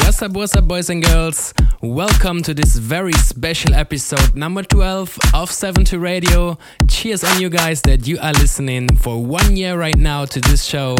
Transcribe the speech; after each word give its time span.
What's 0.00 0.22
up, 0.22 0.32
what's 0.32 0.54
up, 0.56 0.66
boys 0.66 0.90
and 0.90 1.02
girls? 1.04 1.52
Welcome 1.80 2.42
to 2.42 2.54
this 2.54 2.74
very 2.74 3.12
special 3.12 3.72
episode 3.72 4.34
number 4.34 4.64
12 4.64 5.16
of 5.32 5.48
70 5.48 5.96
Radio. 5.96 6.58
Cheers 6.88 7.22
on 7.22 7.40
you 7.40 7.48
guys 7.48 7.82
that 7.82 8.04
you 8.04 8.18
are 8.20 8.32
listening 8.32 8.96
for 8.96 9.24
one 9.24 9.54
year 9.56 9.78
right 9.78 9.96
now 9.96 10.24
to 10.24 10.40
this 10.40 10.64
show. 10.64 10.96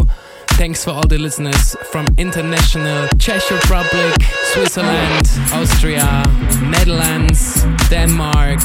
Thanks 0.51 0.85
for 0.85 0.91
all 0.91 1.05
the 1.05 1.17
listeners 1.17 1.75
from 1.91 2.05
international 2.17 3.09
Czech 3.17 3.49
Republic, 3.51 4.23
Switzerland, 4.53 5.27
Austria, 5.51 6.23
Netherlands, 6.63 7.65
Denmark, 7.89 8.61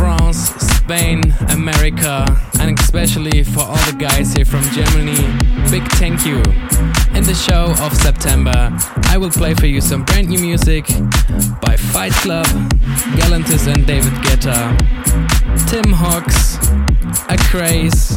France, 0.00 0.54
Spain, 0.76 1.20
America, 1.50 2.24
and 2.58 2.78
especially 2.78 3.42
for 3.44 3.60
all 3.60 3.76
the 3.90 3.96
guys 3.98 4.32
here 4.32 4.46
from 4.46 4.62
Germany. 4.72 5.26
Big 5.70 5.86
thank 5.92 6.24
you. 6.24 6.38
In 7.14 7.24
the 7.24 7.34
show 7.34 7.74
of 7.84 7.94
September, 7.94 8.70
I 9.04 9.18
will 9.18 9.30
play 9.30 9.54
for 9.54 9.66
you 9.66 9.80
some 9.80 10.04
brand 10.04 10.28
new 10.28 10.38
music 10.38 10.86
by 11.60 11.76
Fight 11.76 12.12
Club, 12.12 12.46
Galantis 13.16 13.66
and 13.72 13.86
David 13.86 14.12
Guetta, 14.24 14.76
Tim 15.68 15.92
Hawks, 15.92 16.56
A 17.28 17.36
Craze, 17.50 18.16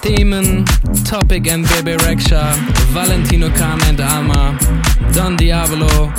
Demon, 0.00 0.64
Topic 1.04 1.46
and 1.48 1.66
Bebe 1.68 1.96
Rexha, 2.04 2.54
Valentino 2.92 3.48
Khan 3.50 3.80
and 3.84 4.00
Alma, 4.00 4.58
Don 5.12 5.36
Diablo, 5.36 6.12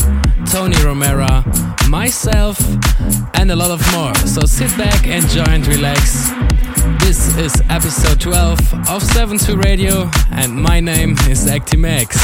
Tony 0.45 0.75
Romero, 0.83 1.43
myself, 1.89 2.59
and 3.35 3.51
a 3.51 3.55
lot 3.55 3.71
of 3.71 3.81
more. 3.93 4.15
So 4.27 4.41
sit 4.45 4.75
back, 4.77 5.07
enjoy, 5.07 5.43
and 5.43 5.65
relax. 5.67 6.29
This 6.99 7.37
is 7.37 7.61
episode 7.69 8.19
12 8.19 8.89
of 8.89 9.03
72 9.03 9.57
Radio, 9.57 10.09
and 10.31 10.55
my 10.55 10.79
name 10.79 11.11
is 11.29 11.45
Actimax. 11.45 12.17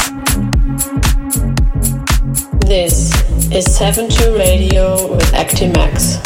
This 2.66 3.12
is 3.52 3.64
72 3.76 4.36
Radio 4.36 5.10
with 5.10 5.32
Actimax. 5.32 6.18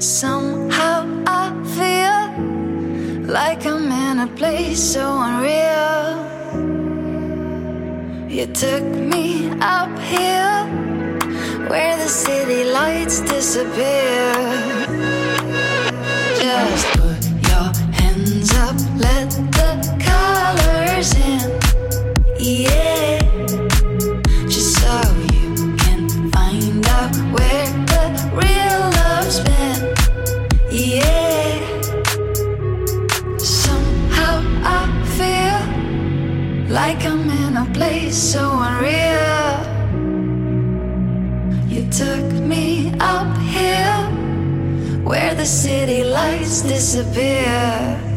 Somehow 0.00 1.06
I 1.26 1.52
feel 1.76 2.20
like 3.26 3.64
I'm 3.64 3.92
in 3.92 4.18
a 4.18 4.26
place 4.34 4.82
so 4.82 5.06
unreal. 5.20 6.18
You 8.28 8.46
took 8.46 8.82
me 8.82 9.50
up 9.60 9.96
here 10.00 10.66
where 11.68 11.96
the 11.96 12.08
city 12.08 12.64
lights 12.64 13.20
disappear. 13.20 15.09
Just 16.50 16.86
put 16.98 17.22
your 17.48 17.68
hands 17.94 18.50
up, 18.56 18.74
let 18.98 19.30
the 19.56 19.70
colors 20.08 21.14
in. 21.14 21.46
Yeah. 22.38 23.20
Just 24.48 24.72
so 24.80 24.94
you 25.32 25.54
can 25.76 26.08
find 26.32 26.84
out 26.88 27.14
where 27.34 27.70
the 27.92 28.02
real 28.40 28.80
love's 28.98 29.38
been. 29.46 29.80
Yeah. 30.72 31.60
Somehow 33.38 34.42
I 34.64 34.76
feel 35.18 35.60
like 36.68 37.04
I'm 37.06 37.30
in 37.30 37.56
a 37.58 37.66
place 37.72 38.16
so 38.16 38.42
unreal. 38.68 39.54
You 41.68 41.88
took 41.90 42.26
me 42.42 42.92
up 42.98 43.36
here 43.38 44.10
where 45.04 45.34
the 45.34 45.46
city 45.46 45.99
lights 46.30 46.62
disappear. 46.62 48.09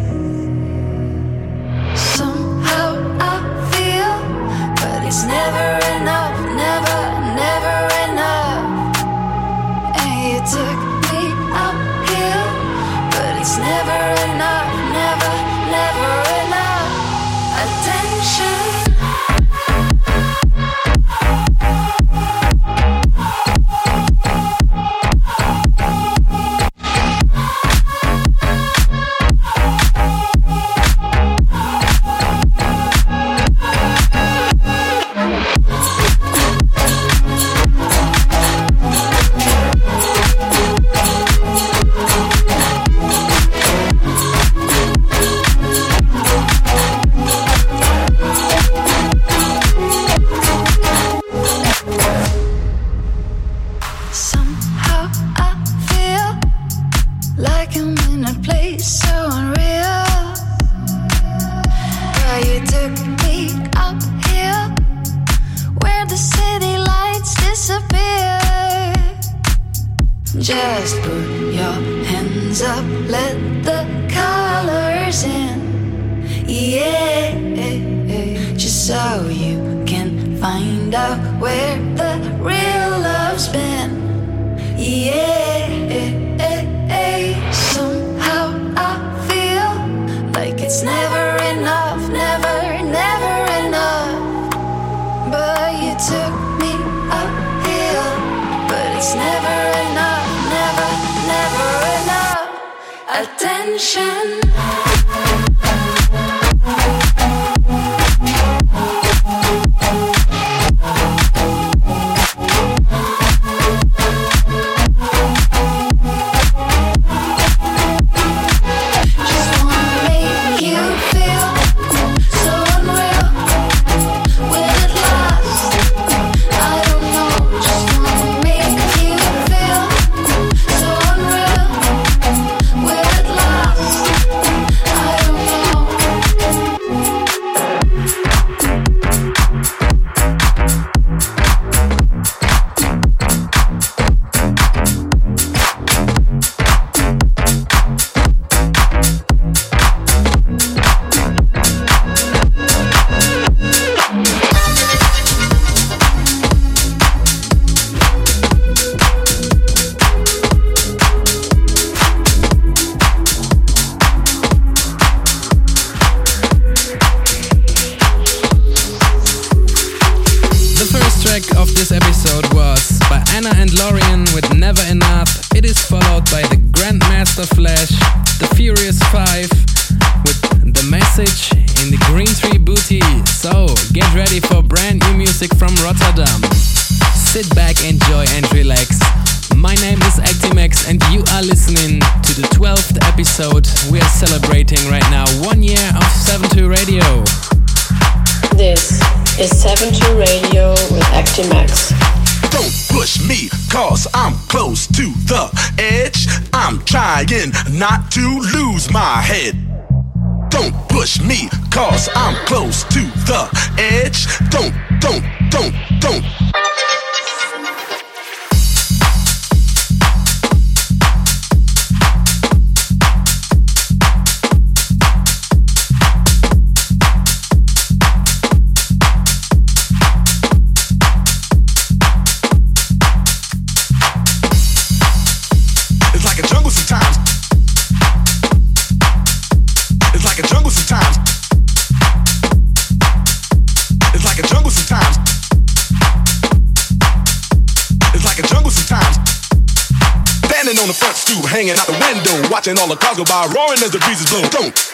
watching 252.64 252.82
all 252.82 252.88
the 252.88 252.96
cars 252.96 253.18
go 253.18 253.26
by, 253.26 253.46
roaring 253.54 253.84
as 253.84 253.92
the 253.92 254.00
breezes 254.00 254.30
blow. 254.30 254.42
Boom. 254.50 254.93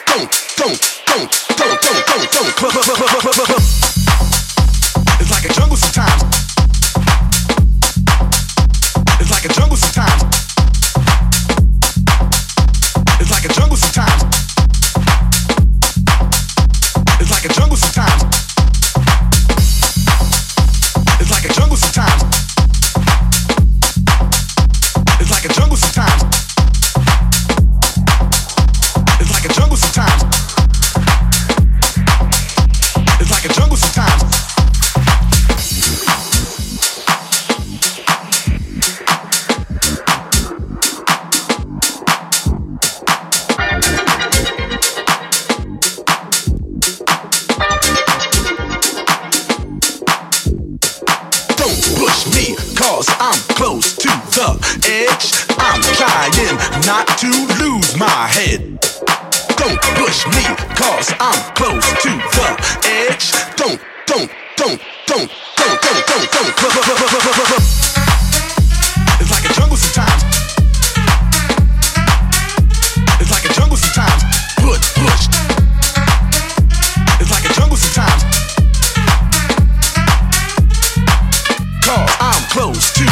close 82.59 82.91
to 82.91 83.08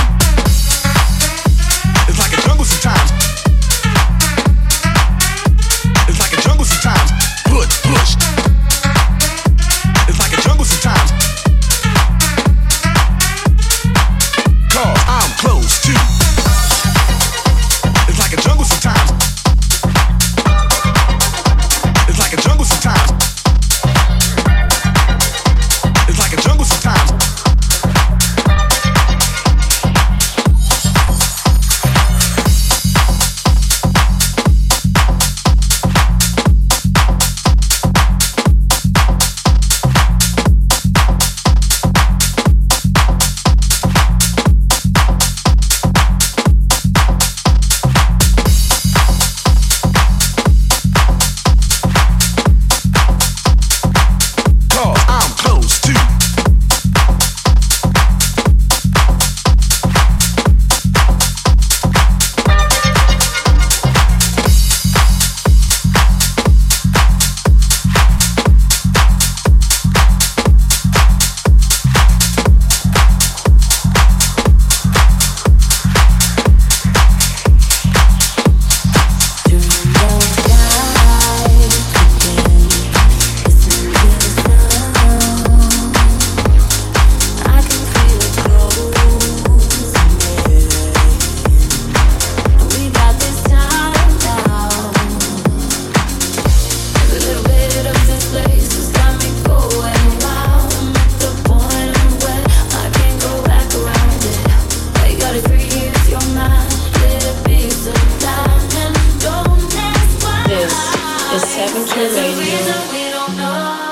the 111.39 111.45
seventh 111.45 111.95
radio. 111.95 113.86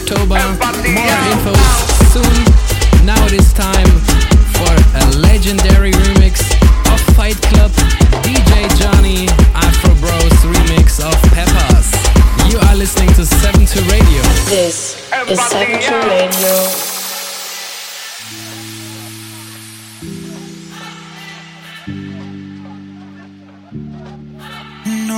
October. 0.00 0.40
More 0.96 1.20
info 1.28 1.52
soon. 2.08 2.44
Now 3.04 3.20
it 3.26 3.32
is 3.32 3.52
time 3.52 3.90
for 4.56 4.72
a 4.96 5.04
legendary 5.18 5.92
remix 5.92 6.40
of 6.92 7.00
Fight 7.14 7.36
Club 7.52 7.70
DJ 8.24 8.68
Johnny 8.78 9.28
Afro 9.54 9.94
Bros 9.96 10.32
remix 10.56 11.00
of 11.04 11.14
Pepas. 11.32 11.92
You 12.50 12.58
are 12.68 12.76
listening 12.76 13.12
to 13.14 13.26
72 13.26 13.80
Radio. 13.90 14.22
This 14.48 14.96
is 15.28 15.40
72 15.40 15.94
Radio. 16.08 16.99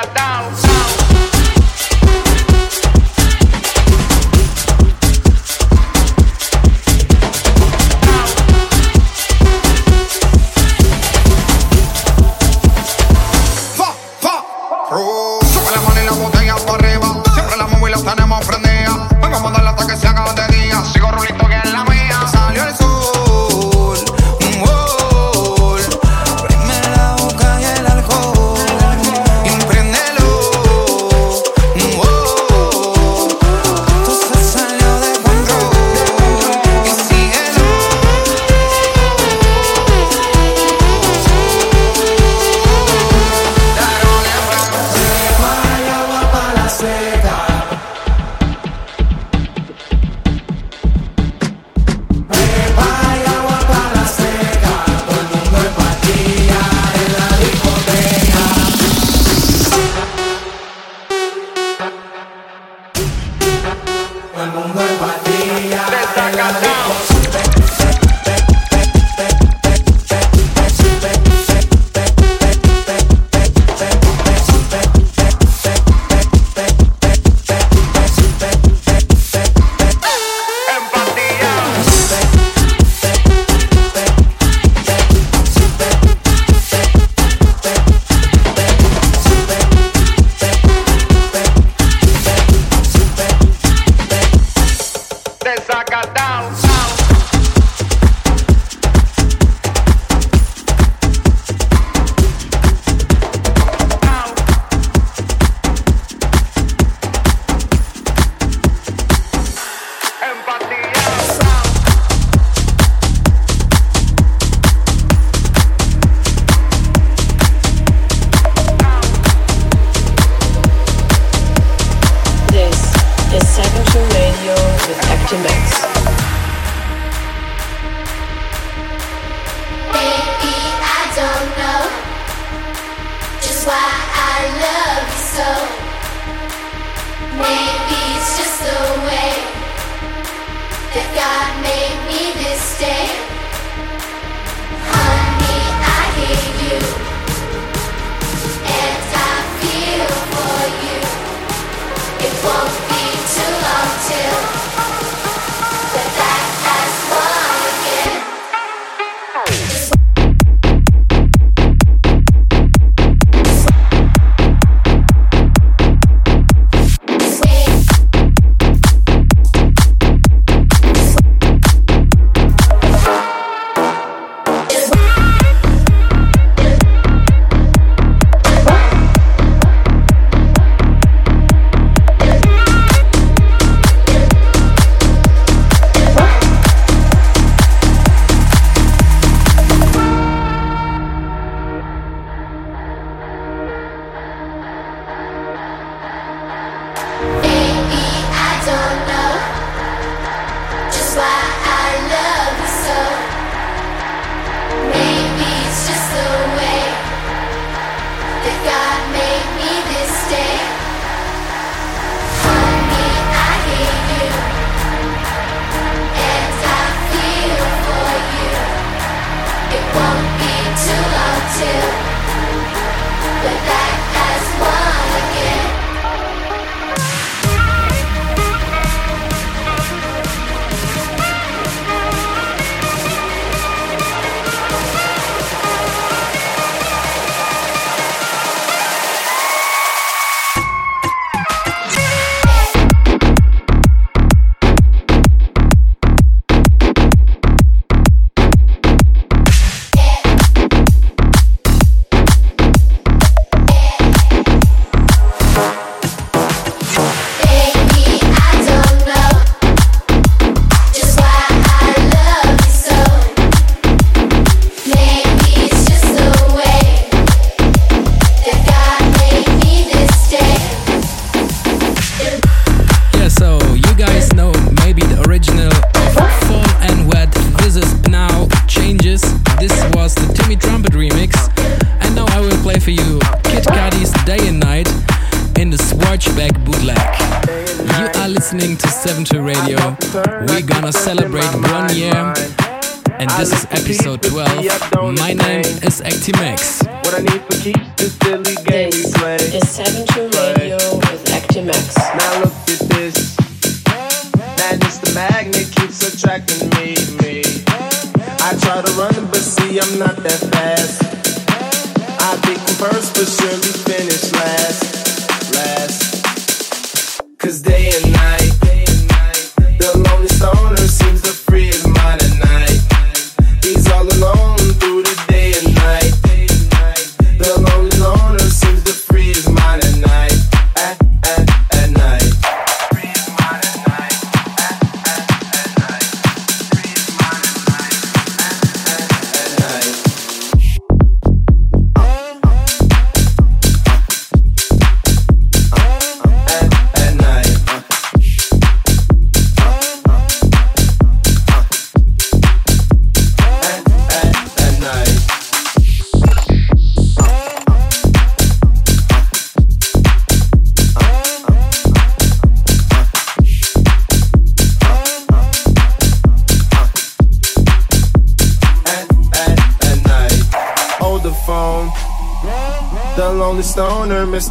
got 0.00 0.14
down. 0.14 1.27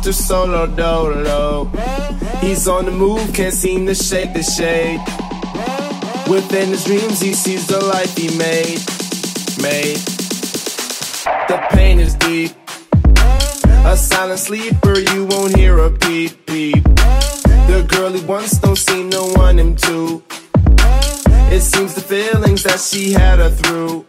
Mr. 0.07 0.13
Solo 0.13 0.67
Dolo. 0.67 1.65
He's 2.39 2.65
on 2.69 2.85
the 2.85 2.91
move, 2.91 3.33
can't 3.33 3.53
seem 3.53 3.85
to 3.87 3.93
shake 3.93 4.31
the 4.31 4.41
shade. 4.41 5.01
Within 6.31 6.69
his 6.69 6.85
dreams, 6.85 7.19
he 7.19 7.33
sees 7.33 7.67
the 7.67 7.83
life 7.83 8.15
he 8.15 8.29
made. 8.37 8.79
Made. 9.61 9.97
The 11.49 11.59
pain 11.71 11.99
is 11.99 12.13
deep. 12.15 12.51
A 13.85 13.97
silent 13.97 14.39
sleeper, 14.39 14.97
you 14.97 15.25
won't 15.25 15.57
hear 15.57 15.77
a 15.79 15.91
peep 15.91 16.45
peep. 16.45 16.85
The 17.67 17.85
girl 17.89 18.13
he 18.13 18.23
wants 18.23 18.59
don't 18.59 18.77
seem 18.77 19.09
to 19.09 19.33
want 19.35 19.59
him 19.59 19.75
to. 19.75 20.23
It 21.51 21.59
seems 21.59 21.95
the 21.95 22.01
feelings 22.01 22.63
that 22.63 22.79
she 22.79 23.11
had 23.11 23.41
are 23.41 23.49
through. 23.49 24.05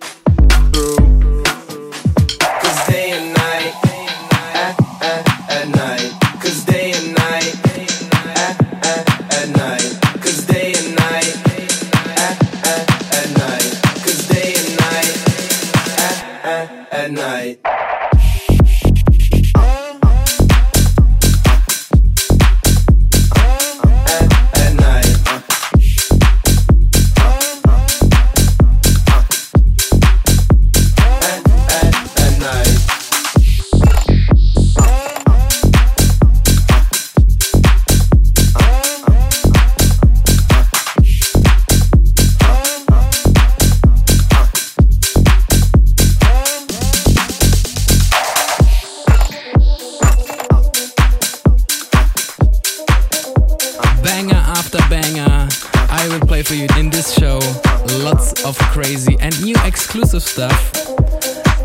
crazy 58.89 59.18
and 59.20 59.45
new 59.45 59.55
exclusive 59.66 60.22
stuff. 60.22 60.72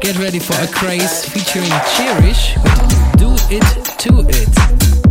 Get 0.02 0.18
ready 0.18 0.40
for 0.40 0.56
Acraze 0.62 1.24
featuring 1.24 1.72
Cherish 1.96 2.58
with 2.58 3.18
Do 3.18 3.36
It 3.50 3.64
To 4.00 4.28
It. 4.28 5.03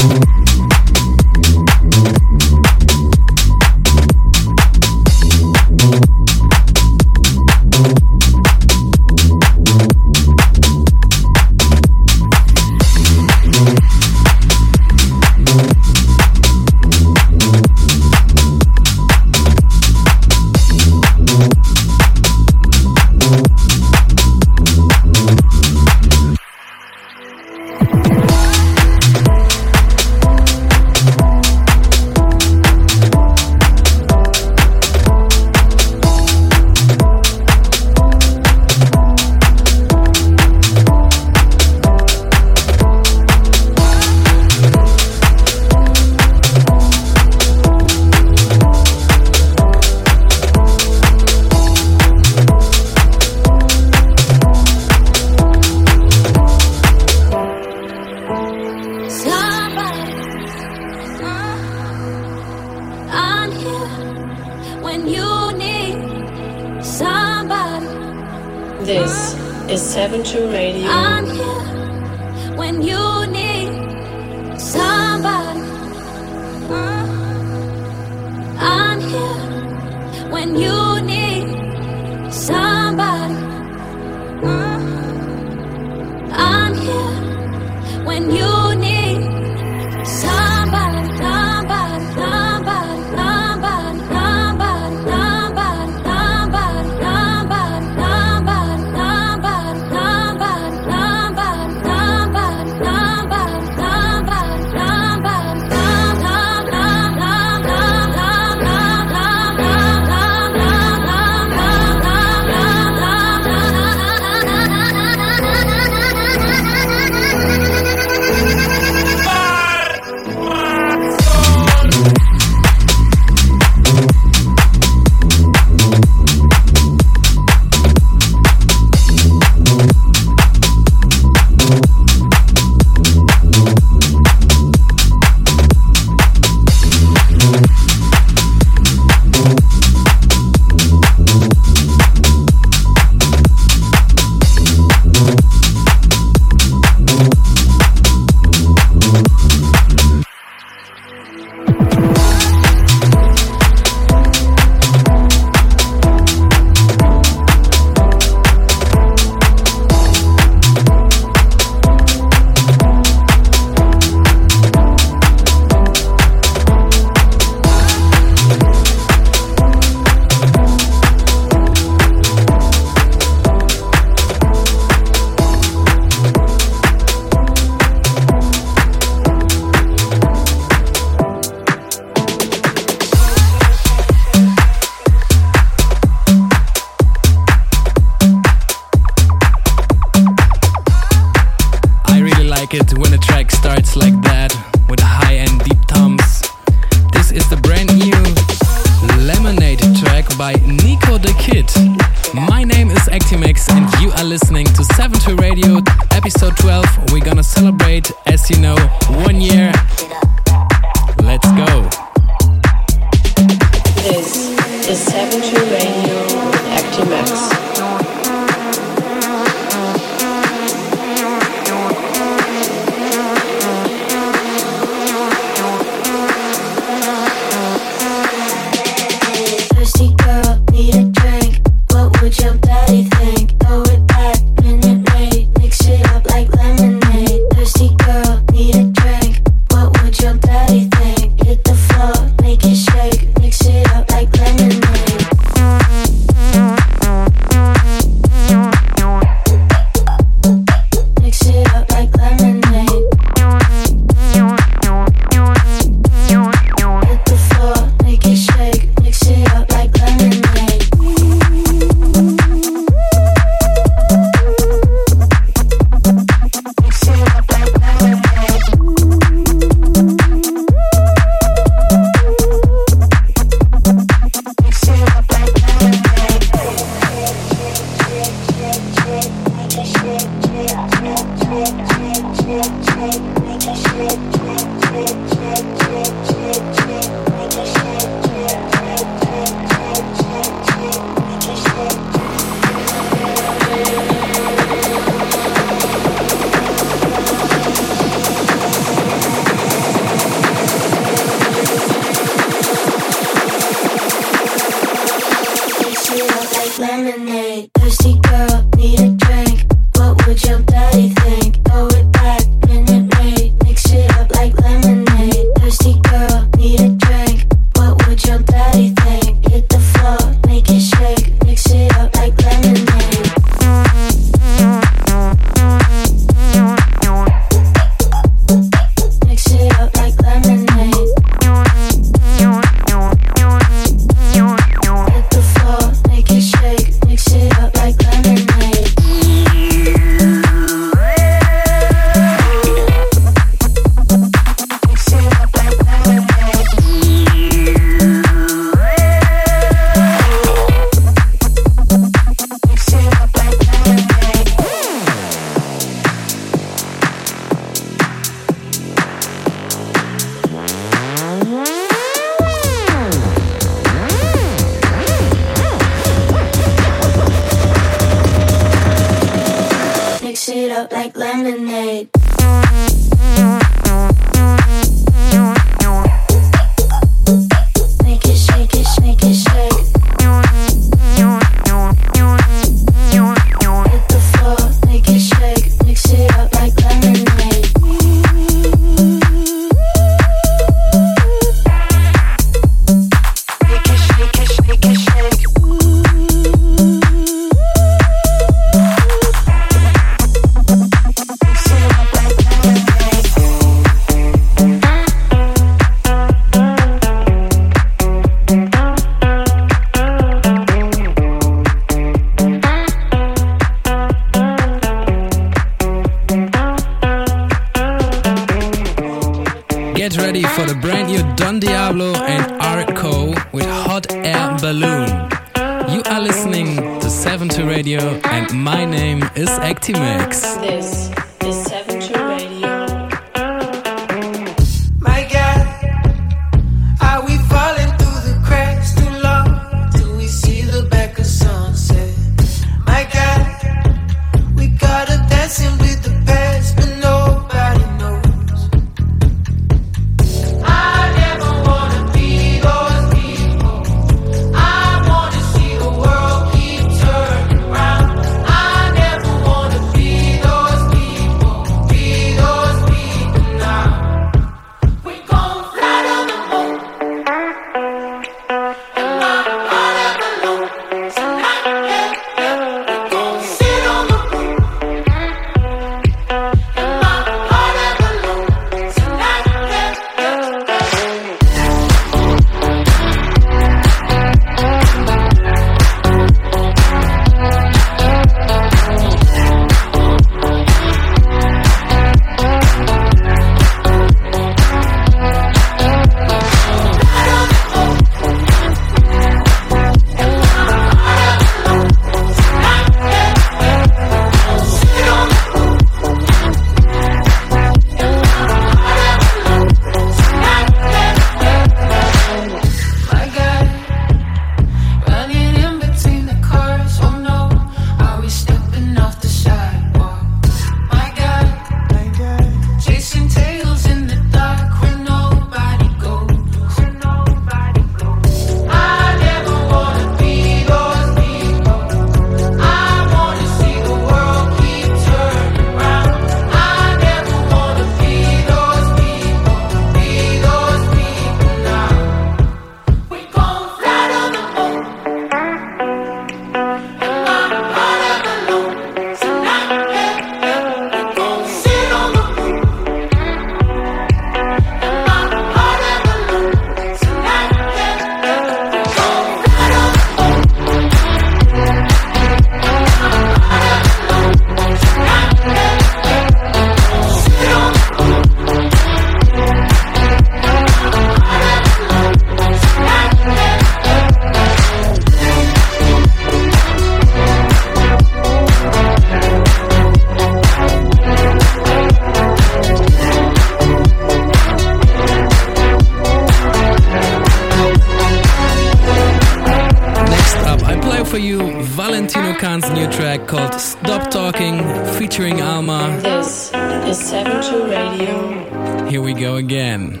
track 593.22 593.28
called 593.28 593.60
Stop 593.60 594.10
Talking 594.10 594.58
featuring 594.98 595.40
Alma. 595.42 595.98
This 596.02 596.52
is 596.86 596.98
72 596.98 597.64
Radio. 597.66 598.88
Here 598.88 599.02
we 599.02 599.14
go 599.14 599.36
again. 599.36 600.00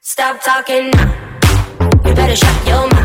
Stop 0.00 0.42
talking 0.42 0.90
now. 0.90 2.00
You 2.04 2.14
better 2.14 2.36
shut 2.36 2.66
your 2.66 2.88
mouth. 2.88 3.01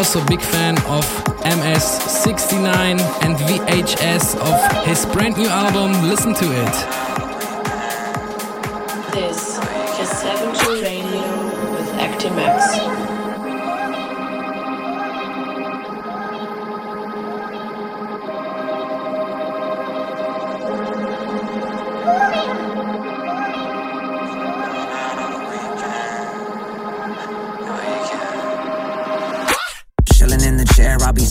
Also, 0.00 0.24
big 0.24 0.40
fan 0.40 0.78
of 0.86 1.04
MS69 1.44 2.98
and 3.22 3.36
VHS 3.36 4.34
of 4.34 4.86
his 4.86 5.04
brand 5.04 5.36
new 5.36 5.46
album. 5.46 5.92
Listen 6.08 6.32
to 6.32 6.46
it. 6.46 6.72
This 9.12 9.58
is 10.00 10.08
72 10.08 10.82
Radio 10.82 11.72
with 11.72 11.90
Actimax. 12.00 13.19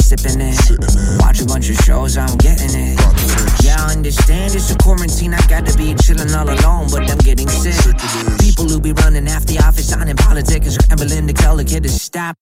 Sipping 0.09 0.41
it. 0.41 0.57
Watch 1.19 1.41
a 1.41 1.45
bunch 1.45 1.69
of 1.69 1.75
shows, 1.77 2.17
I'm 2.17 2.35
getting 2.37 2.73
it. 2.73 2.99
Yeah, 3.61 3.77
I 3.77 3.93
understand 3.93 4.55
it's 4.55 4.71
a 4.71 4.77
quarantine. 4.77 5.33
I 5.33 5.41
got 5.47 5.65
to 5.67 5.77
be 5.77 5.93
chilling 5.93 6.33
all 6.33 6.49
alone, 6.49 6.87
but 6.89 7.09
I'm 7.09 7.17
getting 7.19 7.47
sick. 7.47 7.95
People 8.39 8.65
who 8.65 8.79
be 8.81 8.93
running 8.93 9.27
after 9.27 9.53
the 9.53 9.59
office, 9.59 9.89
signing 9.89 10.15
politics, 10.15 10.73
scrambling 10.73 11.27
to 11.27 11.33
tell 11.33 11.55
the 11.57 11.63
kid 11.63 11.83
to 11.83 11.89
stop. 11.89 12.35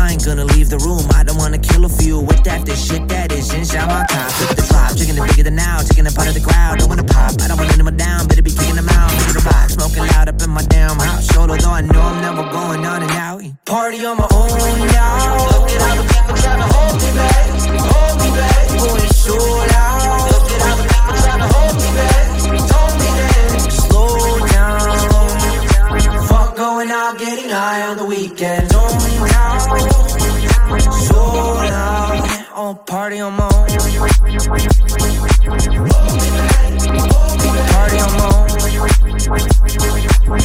I 0.00 0.12
ain't 0.12 0.24
gonna 0.24 0.46
leave 0.56 0.70
the 0.70 0.78
room. 0.78 1.04
I 1.12 1.22
don't 1.22 1.36
wanna 1.36 1.58
kill 1.58 1.84
a 1.84 1.88
few 1.88 2.20
with 2.20 2.42
that. 2.44 2.64
The 2.64 2.74
shit 2.74 3.06
that 3.08 3.30
is 3.32 3.52
inside 3.52 3.86
my 3.86 4.02
top. 4.08 4.32
With 4.40 4.56
the 4.56 4.64
drop, 4.64 4.96
chicken 4.96 5.18
it 5.20 5.28
bigger 5.28 5.44
than 5.44 5.56
now. 5.56 5.82
Chicken 5.84 6.06
it 6.06 6.14
part 6.16 6.28
of 6.28 6.34
the 6.34 6.40
crowd. 6.40 6.78
Don't 6.78 6.88
wanna 6.88 7.04
pop. 7.04 7.36
I 7.42 7.48
don't 7.48 7.58
want 7.60 7.70
anyone 7.74 7.98
down. 7.98 8.26
Better 8.26 8.42
be 8.42 8.50
kicking 8.50 8.76
them 8.80 8.88
out. 8.88 9.12
At 9.12 9.36
the 9.36 9.44
box, 9.44 9.74
smoking 9.76 10.08
loud 10.08 10.28
up 10.32 10.40
in 10.40 10.50
my 10.50 10.64
damn 10.72 10.98
house. 10.98 11.28
Solo 11.28 11.54
though 11.54 11.76
I 11.76 11.82
know 11.82 12.00
I'm 12.00 12.20
never 12.24 12.48
going 12.48 12.82
on 12.86 13.02
and 13.02 13.12
out. 13.12 13.44
Party 13.66 14.00
on 14.06 14.16
my 14.16 14.26
own 14.32 14.48
now. 14.88 15.36
Look 15.52 15.68
at 15.68 15.84
all 15.84 15.96
the 16.00 16.04
people 16.08 16.36
trying 16.40 16.62
to 16.64 16.68
hold 16.72 16.96
me 16.96 17.10
back. 17.20 17.44
Hold 17.92 18.16
me 18.24 18.28
back. 18.40 18.72
Going 18.80 19.12
so 19.12 19.36
loud. 19.36 20.32
Look 20.32 20.48
at 20.48 20.60
all 20.64 20.76
the 20.80 20.86
people 20.88 21.14
trying 21.20 21.42
to 21.44 21.48
hold 21.54 21.76
me 21.76 21.90
back. 22.00 22.24
Hold 22.72 22.94
me 22.96 23.08
back. 23.20 23.68
Slow 23.68 24.16
down. 24.48 24.80
Fuck 26.24 26.56
going 26.56 26.88
out, 26.90 27.18
getting 27.20 27.50
high 27.52 27.84
on 27.84 28.00
the 28.00 28.06
weekend. 28.08 28.72
Only 28.72 29.09
So 30.78 31.16
loud. 31.16 32.46
Oh, 32.54 32.74
party 32.86 33.18
on 33.18 33.32
my 33.32 33.44
own. 33.44 33.50
Party 37.68 37.98
on 37.98 38.12
my 38.16 38.24
own. 40.04 40.09
I'm 40.30 40.38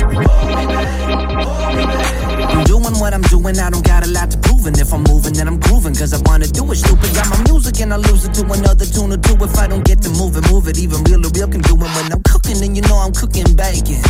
doing 2.66 2.98
what 2.98 3.14
I'm 3.14 3.22
doing, 3.22 3.60
I 3.60 3.70
don't 3.70 3.86
got 3.86 4.04
a 4.06 4.10
lot 4.10 4.32
to 4.32 4.38
prove. 4.40 4.66
And 4.66 4.76
if 4.80 4.92
I'm 4.92 5.04
moving, 5.04 5.34
then 5.34 5.48
I'm 5.48 5.60
grooving, 5.60 5.94
cause 5.94 6.12
I 6.12 6.18
wanna 6.26 6.48
do 6.48 6.72
it. 6.72 6.78
Stupid, 6.78 7.14
got 7.14 7.30
my 7.30 7.38
music 7.44 7.80
and 7.82 7.94
I 7.94 7.98
lose 7.98 8.26
it 8.26 8.34
to 8.36 8.46
another 8.52 8.86
tune 8.86 9.14
or 9.14 9.18
two. 9.18 9.38
If 9.44 9.56
I 9.58 9.68
don't 9.68 9.86
get 9.86 10.02
to 10.02 10.10
move 10.10 10.36
it, 10.38 10.50
move 10.50 10.68
it. 10.68 10.80
Even 10.80 11.04
real 11.04 11.22
to 11.22 11.30
real 11.38 11.48
can 11.48 11.62
do 11.62 11.76
it 11.76 11.82
when 11.82 12.12
I'm 12.12 12.24
cooking, 12.24 12.58
and 12.64 12.76
you 12.76 12.82
know 12.84 12.98
I'm 12.98 13.14
cooking 13.14 13.46
bacon. 13.56 14.02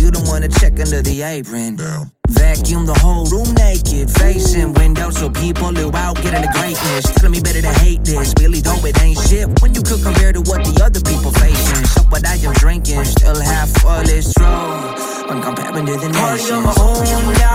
You 0.00 0.10
don't 0.10 0.28
wanna 0.28 0.48
check 0.48 0.78
under 0.78 1.00
the 1.00 1.22
apron. 1.22 1.80
Vacuum 2.28 2.84
the 2.84 2.94
whole 3.00 3.24
room 3.26 3.54
naked, 3.54 4.10
facing 4.10 4.74
windows 4.74 5.16
so 5.16 5.30
people 5.30 5.72
who 5.72 5.88
out 5.96 6.16
getting 6.20 6.42
the 6.42 6.52
greatness. 6.58 7.08
Telling 7.14 7.32
me 7.32 7.40
better 7.40 7.62
to 7.62 7.72
hate 7.80 8.04
this, 8.04 8.34
really 8.40 8.60
though 8.60 8.84
it 8.84 9.00
ain't 9.00 9.16
shit 9.16 9.48
when 9.62 9.72
you 9.72 9.80
could 9.80 10.02
compare 10.02 10.32
to 10.32 10.42
what 10.44 10.60
the 10.66 10.74
other 10.84 11.00
people 11.00 11.30
facing. 11.32 11.86
So 11.86 12.02
what 12.12 12.26
I 12.26 12.35
To 15.76 15.82
the. 15.82 16.08
Party 16.08 16.52
on 16.52 16.62
my 16.64 16.74
own 16.80 17.45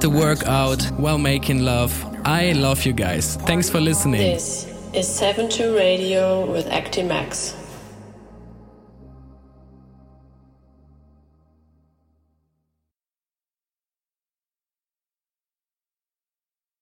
at 0.00 0.10
the 0.10 0.18
workout, 0.18 0.82
while 0.96 1.18
making 1.18 1.62
love. 1.62 1.92
I 2.24 2.52
love 2.52 2.86
you 2.86 2.92
guys. 2.94 3.36
Thanks 3.36 3.68
for 3.68 3.80
listening. 3.80 4.20
This 4.20 4.66
is 4.94 5.06
72 5.06 5.76
Radio 5.76 6.50
with 6.50 6.66
Actimax. 6.68 7.59